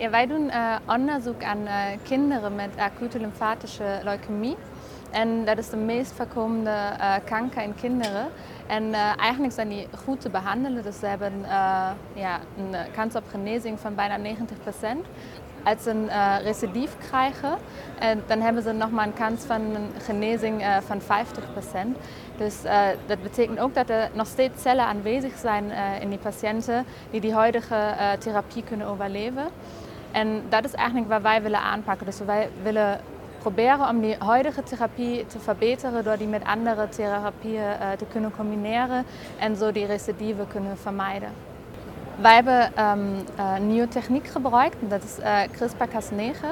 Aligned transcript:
Ja, 0.00 0.10
wij 0.10 0.26
doen 0.26 0.44
uh, 0.44 0.76
onderzoek 0.86 1.42
aan 1.42 1.60
uh, 1.60 1.72
kinderen 2.02 2.54
met 2.54 2.70
acute 2.76 3.18
lymfatische 3.18 4.00
leukemie. 4.04 4.56
En 5.10 5.44
dat 5.44 5.58
is 5.58 5.68
de 5.70 5.76
meest 5.76 6.12
voorkomende 6.12 6.70
uh, 6.70 7.14
kanker 7.24 7.62
in 7.62 7.74
kinderen. 7.74 8.28
En 8.66 8.94
eigenlijk 9.16 9.52
zijn 9.52 9.68
die 9.68 9.86
goed 10.04 10.20
te 10.20 10.30
behandelen. 10.30 10.82
Dus 10.82 10.98
ze 10.98 11.06
hebben 11.06 11.32
ja, 12.14 12.38
een 12.56 12.74
kans 12.92 13.14
op 13.14 13.22
genezing 13.30 13.80
van 13.80 13.94
bijna 13.94 14.18
90% 14.18 14.20
Als 15.64 15.82
ze 15.82 15.90
een 15.90 16.08
recidief 16.42 16.96
krijgen, 16.98 17.58
en 17.98 18.22
dan 18.26 18.40
hebben 18.40 18.62
ze 18.62 18.72
nog 18.72 18.90
maar 18.90 19.06
een 19.06 19.12
kans 19.12 19.44
van 19.44 19.60
een 19.60 19.90
genezing 19.98 20.64
van 20.86 21.00
50% 21.00 21.04
Dus 22.36 22.62
dat 23.06 23.22
betekent 23.22 23.58
ook 23.58 23.74
dat 23.74 23.90
er 23.90 24.10
nog 24.12 24.26
steeds 24.26 24.62
cellen 24.62 24.84
aanwezig 24.84 25.38
zijn 25.38 25.70
in 26.00 26.08
die 26.08 26.18
patiënten 26.18 26.84
die 27.10 27.20
die 27.20 27.34
huidige 27.34 27.94
therapie 28.18 28.62
kunnen 28.62 28.86
overleven. 28.86 29.44
En 30.12 30.42
dat 30.48 30.64
is 30.64 30.72
eigenlijk 30.72 31.08
wat 31.08 31.22
wij 31.22 31.42
willen 31.42 31.60
aanpakken. 31.60 32.06
Dus 32.06 32.18
wij 32.18 32.48
willen 32.62 33.00
proberen 33.38 33.88
om 33.88 34.00
die 34.00 34.16
huidige 34.18 34.62
therapie 34.62 35.26
te 35.26 35.38
verbeteren 35.38 36.04
door 36.04 36.16
die 36.16 36.26
met 36.26 36.44
andere 36.44 36.88
therapieën 36.88 37.62
uh, 37.62 37.90
te 37.98 38.04
kunnen 38.12 38.32
combineren 38.36 39.04
en 39.38 39.56
zo 39.56 39.72
die 39.72 39.86
recidive 39.86 40.46
kunnen 40.52 40.78
vermijden. 40.78 41.28
Wij 42.20 42.34
hebben 42.34 42.72
uh, 42.78 43.56
nieuwe 43.58 43.88
techniek 43.88 44.26
gebruikt, 44.26 44.76
dat 44.80 45.02
is 45.02 45.18
uh, 45.18 45.38
CRISPR-Cas9. 45.52 46.46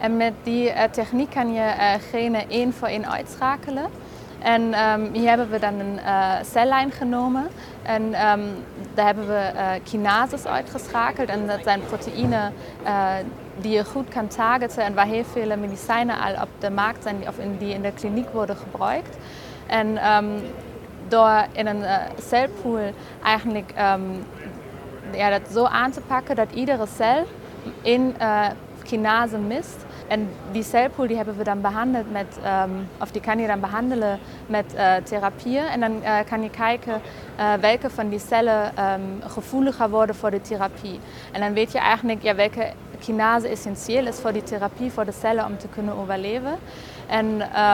En 0.00 0.16
met 0.16 0.32
die 0.42 0.72
techniek 0.90 1.30
kan 1.30 1.52
je 1.52 1.98
genen 2.10 2.48
één 2.48 2.72
voor 2.72 2.88
één 2.88 3.10
uitschakelen. 3.10 3.86
En 4.42 4.90
um, 4.90 5.12
hier 5.12 5.28
hebben 5.28 5.50
we 5.50 5.58
dan 5.58 5.78
een 5.78 5.98
uh, 6.04 6.32
cellijn 6.42 6.90
genomen 6.90 7.48
en 7.82 8.02
um, 8.02 8.64
daar 8.94 9.06
hebben 9.06 9.26
we 9.26 9.50
uh, 9.54 9.70
kinases 9.84 10.46
uitgeschakeld. 10.46 11.28
En 11.28 11.46
dat 11.46 11.60
zijn 11.62 11.80
proteïnen 11.80 12.52
uh, 12.84 13.10
die 13.60 13.72
je 13.72 13.84
goed 13.84 14.08
kan 14.08 14.28
targeten 14.28 14.84
en 14.84 14.94
waar 14.94 15.06
heel 15.06 15.24
veel 15.24 15.56
medicijnen 15.56 16.18
al 16.18 16.42
op 16.42 16.48
de 16.58 16.70
markt 16.70 17.02
zijn 17.02 17.28
of 17.28 17.38
in, 17.38 17.56
die 17.58 17.74
in 17.74 17.82
de 17.82 17.92
kliniek 17.92 18.28
worden 18.32 18.56
gebruikt. 18.56 19.16
En 19.66 20.12
um, 20.16 20.42
door 21.08 21.44
in 21.52 21.66
een 21.66 21.84
celpool 22.28 22.92
eigenlijk 23.24 23.72
ja, 25.12 25.30
dat 25.30 25.40
zo 25.52 25.64
aan 25.64 25.90
te 25.90 26.00
pakken 26.00 26.36
dat 26.36 26.52
iedere 26.52 26.86
cel 26.96 27.24
in 27.82 28.16
kinase 28.82 29.38
mist. 29.38 29.84
En 30.12 30.28
die 30.50 30.62
celpool 30.62 31.06
die 31.06 31.16
hebben 31.16 31.36
we 31.36 31.44
dan 31.44 31.60
behandeld 31.60 32.12
met, 32.12 32.38
um, 32.64 32.88
of 33.00 33.10
die 33.10 33.20
kan 33.20 33.38
je 33.38 33.46
dan 33.46 33.60
behandelen 33.60 34.18
met 34.46 34.74
uh, 34.74 34.94
therapieën. 34.94 35.64
En 35.64 35.80
dan 35.80 35.92
uh, 36.02 36.16
kan 36.28 36.42
je 36.42 36.50
kijken 36.50 37.00
uh, 37.38 37.52
welke 37.54 37.90
van 37.90 38.08
die 38.08 38.18
cellen 38.18 38.72
um, 38.84 39.20
gevoeliger 39.26 39.90
worden 39.90 40.14
voor 40.14 40.30
de 40.30 40.40
therapie. 40.40 41.00
En 41.32 41.40
dan 41.40 41.52
weet 41.52 41.72
je 41.72 41.78
eigenlijk 41.78 42.22
ja, 42.22 42.34
welke 42.34 42.72
kinase 42.98 43.48
essentieel 43.48 44.06
is 44.06 44.20
voor 44.20 44.32
die 44.32 44.42
therapie, 44.42 44.92
voor 44.92 45.04
de 45.04 45.12
cellen 45.12 45.44
om 45.44 45.58
te 45.58 45.68
kunnen 45.68 45.96
overleven. 45.96 46.58
En 47.06 47.26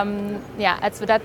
um, 0.06 0.38
ja, 0.56 0.76
als 0.82 0.98
we 0.98 1.06
dat 1.06 1.22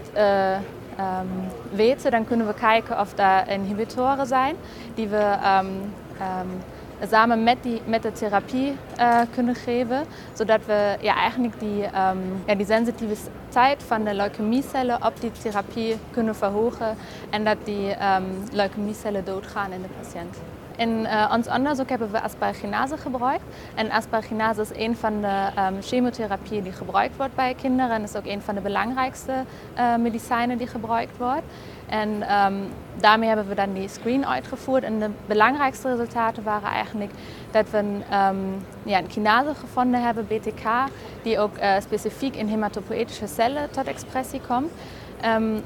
weten, 1.72 2.12
dan 2.12 2.26
kunnen 2.26 2.48
we 2.48 2.54
kijken 2.54 3.00
of 3.00 3.18
er 3.18 3.50
inhibitoren 3.50 4.26
zijn 4.28 4.56
die 4.96 5.08
we 5.08 5.38
samen 7.10 7.44
met, 7.44 7.58
die, 7.62 7.82
met 7.86 8.02
de 8.02 8.12
therapie 8.12 8.76
uh, 9.00 9.20
kunnen 9.34 9.56
geven, 9.56 10.06
zodat 10.34 10.66
we 10.66 10.96
ja, 11.02 11.16
eigenlijk 11.16 11.60
die, 11.60 11.84
um, 11.84 12.44
ja, 12.46 12.56
die 12.56 12.66
sensitiviteit 12.66 13.84
van 13.88 14.04
de 14.04 14.14
leukemiecellen 14.14 15.06
op 15.06 15.14
die 15.20 15.32
therapie 15.32 15.98
kunnen 16.12 16.36
verhogen 16.36 16.96
en 17.30 17.44
dat 17.44 17.58
die 17.64 17.90
um, 17.90 18.26
leukemiecellen 18.52 19.26
doodgaan 19.26 19.72
in 19.72 19.82
de 19.82 19.88
patiënt. 20.02 20.38
In 20.78 21.00
uh, 21.00 21.32
ons 21.34 21.48
onderzoek 21.48 21.90
hebben 21.90 22.12
we 22.12 22.22
asparaginase 22.22 22.98
gebruikt. 22.98 23.44
En 23.76 23.92
asparaginase 23.92 24.62
is 24.62 24.72
een 24.76 24.96
van 24.96 25.22
de 25.22 25.48
um, 25.58 25.82
chemotherapieën 25.82 26.64
die 26.64 26.72
gebruikt 26.72 27.18
wordt 27.18 27.36
bij 27.36 27.54
kinderen. 27.54 27.92
En 27.92 28.04
is 28.04 28.16
ook 28.16 28.26
een 28.26 28.42
van 28.42 28.56
de 28.56 28.62
belangrijkste 28.62 29.34
uh, 29.78 29.96
medicijnen 29.96 30.58
die 30.58 30.68
gebruikt 30.68 31.18
wordt. 31.18 31.44
En 31.88 32.10
um, 32.46 32.70
daarmee 32.96 33.28
hebben 33.28 33.48
we 33.48 33.56
dan 33.56 33.74
die 33.74 33.88
screen 33.88 34.26
uitgevoerd. 34.26 34.84
En 34.84 35.00
de 35.00 35.10
belangrijkste 35.26 35.90
resultaten 35.90 36.44
waren 36.44 36.70
eigenlijk 36.70 37.12
dat 37.52 37.70
we 37.70 37.78
een, 37.78 38.04
um, 38.14 38.66
ja, 38.84 38.98
een 38.98 39.08
kinase 39.08 39.56
gevonden 39.56 40.02
hebben, 40.02 40.28
BTK, 40.28 40.66
die 41.22 41.40
ook 41.40 41.58
uh, 41.58 41.74
specifiek 41.80 42.36
in 42.36 42.48
hematopoëtische 42.48 43.28
cellen 43.28 43.72
tot 43.72 43.88
expressie 43.88 44.42
komt. 44.48 44.72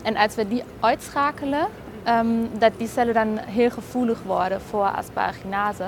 En 0.03 0.18
als 0.18 0.35
we 0.35 0.47
die 0.47 0.63
uitschakelen, 0.79 1.68
um, 2.09 2.50
dat 2.59 2.72
die 2.78 2.88
cellen 2.88 3.13
dan 3.13 3.38
heel 3.38 3.69
gevoelig 3.69 4.23
worden 4.23 4.62
voor 4.62 4.85
asparaginase. 4.85 5.85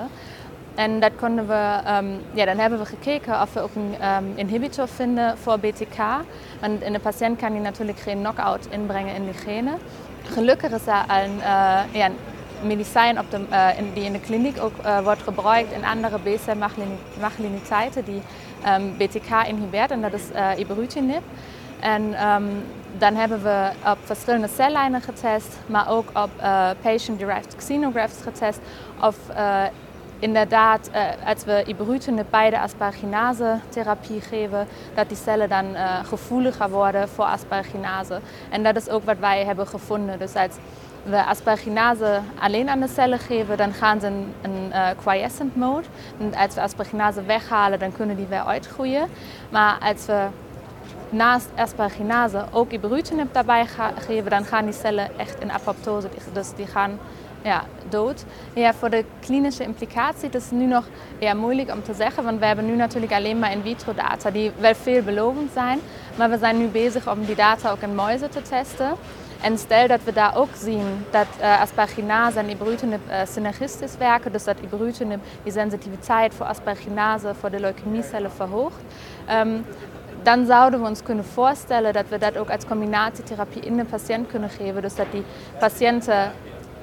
En 0.74 1.00
dat 1.00 1.10
konden 1.16 1.46
we, 1.46 1.80
um, 1.98 2.20
ja, 2.32 2.44
dan 2.44 2.58
hebben 2.58 2.78
we 2.78 2.84
gekeken 2.84 3.40
of 3.42 3.52
we 3.52 3.60
ook 3.60 3.74
een 3.74 3.94
um, 4.16 4.32
inhibitor 4.34 4.88
vinden 4.88 5.38
voor 5.38 5.58
BTK. 5.58 5.98
Want 6.60 6.82
in 6.82 6.92
de 6.92 6.98
patiënt 6.98 7.38
kan 7.38 7.52
die 7.52 7.60
natuurlijk 7.60 7.98
geen 7.98 8.18
knockout 8.18 8.66
inbrengen 8.70 9.14
in 9.14 9.24
die 9.24 9.34
genen. 9.34 9.74
Gelukkig 10.22 10.70
is 10.70 10.86
er 10.86 11.04
een, 11.08 11.36
uh, 11.36 11.80
ja, 11.92 12.06
een 12.06 12.16
medicijn 12.62 13.18
op 13.18 13.30
de, 13.30 13.40
uh, 13.50 13.78
in, 13.78 13.92
die 13.94 14.04
in 14.04 14.12
de 14.12 14.20
kliniek 14.20 14.62
ook 14.62 14.72
uh, 14.84 14.98
wordt 14.98 15.22
gebruikt 15.22 15.72
in 15.72 15.84
andere 15.84 16.18
B-cel-maligniteiten 16.18 18.04
die 18.04 18.22
BTK 18.96 19.46
inhibeert 19.46 19.90
en 19.90 20.00
dat 20.00 20.12
is 20.12 20.22
ibrutinib. 20.56 21.22
En 21.80 22.26
um, 22.26 22.62
dan 22.98 23.14
hebben 23.14 23.42
we 23.42 23.70
op 23.86 23.98
verschillende 24.04 24.48
cellijnen 24.54 25.00
getest, 25.00 25.58
maar 25.66 25.88
ook 25.88 26.08
op 26.08 26.30
uh, 26.40 26.70
patient-derived 26.82 27.56
xenografts 27.56 28.22
getest. 28.22 28.58
Of 29.02 29.16
uh, 29.30 29.62
inderdaad, 30.18 30.90
uh, 30.94 31.28
als 31.28 31.44
we 31.44 31.62
ibrutinib 31.66 32.26
bij 32.30 32.50
de 32.50 32.60
asparaginase-therapie 32.60 34.20
geven, 34.20 34.66
dat 34.94 35.08
die 35.08 35.16
cellen 35.16 35.48
dan 35.48 35.66
gevoeliger 36.04 36.70
worden 36.70 37.08
voor 37.08 37.24
asparaginase. 37.24 38.20
En 38.50 38.62
dat 38.62 38.76
is 38.76 38.88
ook 38.88 39.04
wat 39.04 39.18
wij 39.18 39.44
hebben 39.44 39.66
gevonden. 39.66 40.18
Dus 40.18 40.34
als 40.34 40.56
we 41.02 41.24
asparaginase 41.24 42.20
alleen 42.40 42.68
aan 42.68 42.80
de 42.80 42.88
cellen 42.88 43.18
geven, 43.18 43.56
dan 43.56 43.72
gaan 43.72 44.00
ze 44.00 44.06
in 44.06 44.34
een 44.42 44.72
quiescent 45.04 45.56
mode. 45.56 45.86
En 46.18 46.34
als 46.34 46.54
we 46.54 46.60
asparaginase 46.60 47.22
weghalen, 47.22 47.78
dan 47.78 47.92
kunnen 47.92 48.16
die 48.16 48.26
weer 48.26 48.44
uitgroeien. 48.44 49.08
Maar 49.50 49.78
als 49.80 50.06
we 50.06 50.26
naast 51.10 51.48
asparaginase 51.56 52.44
ook 52.50 52.70
ibrutinib 52.70 53.32
daarbij 53.32 53.66
geven, 53.98 54.30
dan 54.30 54.44
gaan 54.44 54.64
die 54.64 54.74
cellen 54.74 55.18
echt 55.18 55.40
in 55.40 55.52
apoptose, 55.52 56.08
dus 56.32 56.54
die 56.56 56.66
gaan 56.66 56.98
ja, 57.42 57.64
dood. 57.88 58.24
Ja, 58.52 58.74
voor 58.74 58.90
de 58.90 59.04
klinische 59.20 59.62
implicatie 59.62 60.28
is 60.30 60.50
nu 60.50 60.66
nog 60.66 60.84
ja, 61.18 61.34
moeilijk 61.34 61.72
om 61.72 61.82
te 61.82 61.94
zeggen, 61.94 62.24
want 62.24 62.38
we 62.38 62.46
hebben 62.46 62.66
nu 62.66 62.76
natuurlijk 62.76 63.12
alleen 63.12 63.38
maar 63.38 63.52
in 63.52 63.62
vitro 63.62 63.94
data 63.94 64.30
die 64.30 64.52
wel 64.58 64.74
veelbelovend 64.74 65.52
zijn, 65.52 65.80
maar 66.16 66.30
we 66.30 66.38
zijn 66.38 66.58
nu 66.58 66.66
bezig 66.66 67.10
om 67.10 67.24
die 67.24 67.34
data 67.34 67.70
ook 67.70 67.80
in 67.80 67.94
muizen 67.94 68.30
te 68.30 68.42
testen. 68.42 68.96
En 69.40 69.58
stel 69.58 69.86
dat 69.86 70.00
we 70.04 70.12
daar 70.12 70.36
ook 70.36 70.48
zien 70.54 71.04
dat 71.10 71.26
uh, 71.40 71.60
asparaginase 71.60 72.38
en 72.38 72.48
ibrutinib 72.48 73.00
uh, 73.08 73.16
synergistisch 73.32 73.96
werken, 73.98 74.32
dus 74.32 74.44
dat 74.44 74.60
ibrutinib 74.60 75.20
die 75.42 75.52
sensitiviteit 75.52 76.34
voor 76.34 76.46
asparaginase 76.46 77.34
voor 77.40 77.50
de 77.50 77.60
leukemiecellen 77.60 78.30
verhoogt, 78.32 78.82
um, 79.30 79.64
dan 80.22 80.46
zouden 80.46 80.80
we 80.80 80.88
ons 80.88 81.02
kunnen 81.02 81.24
voorstellen 81.24 81.92
dat 81.92 82.08
we 82.08 82.18
dat 82.18 82.36
ook 82.36 82.50
als 82.50 82.66
combinatietherapie 82.66 83.62
in 83.62 83.76
de 83.76 83.84
patiënt 83.84 84.26
kunnen 84.26 84.50
geven. 84.50 84.82
Dus 84.82 84.94
dat 84.94 85.06
die 85.10 85.24
patiënten 85.58 86.32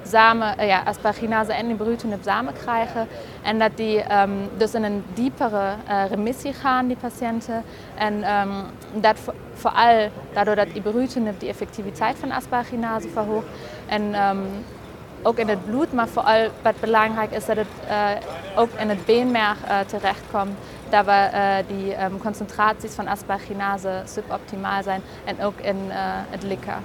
samen, 0.04 0.66
ja, 0.66 0.82
asparaginase 0.86 1.54
en 1.54 1.70
ibrutinib 1.70 2.24
samen 2.24 2.54
krijgen. 2.54 3.08
En 3.42 3.60
dat 3.60 3.72
die 3.76 4.20
um, 4.22 4.50
dus 4.58 4.74
in 4.74 4.84
een 4.84 5.04
diepere 5.14 5.74
uh, 5.90 6.04
remissie 6.10 6.54
gaan, 6.54 6.88
die 6.88 6.98
patiënten. 6.98 7.64
En 7.96 8.32
um, 8.40 8.54
dat 9.02 9.18
vooral 9.54 10.10
daardoor 10.34 10.56
dat 10.56 10.68
ibrutinib 10.74 11.40
die 11.40 11.50
effectiviteit 11.50 12.18
van 12.18 12.32
asparaginase 12.32 13.10
verhoogt. 13.10 13.48
En 13.86 14.22
um, 14.30 14.48
ook 15.22 15.38
in 15.38 15.48
het 15.48 15.66
bloed, 15.66 15.94
maar 15.94 16.08
vooral 16.08 16.48
wat 16.62 16.80
belangrijk 16.80 17.32
is 17.32 17.46
dat 17.46 17.58
het 17.58 17.68
uh, 17.90 18.10
ook 18.56 18.70
in 18.78 18.90
het 18.90 19.06
beenmerg 19.06 19.58
uh, 19.66 19.80
terechtkomt. 19.80 20.58
Daar 20.90 21.06
we 21.06 21.30
uh, 21.34 21.78
die 21.78 22.04
um, 22.04 22.20
concentraties 22.20 22.94
van 22.94 23.08
asparaginase 23.08 24.02
suboptimaal 24.06 24.84
zijn 24.84 25.02
en 25.26 25.42
ook 25.42 25.60
in 25.60 25.78
het 26.30 26.44
likker. 26.44 26.78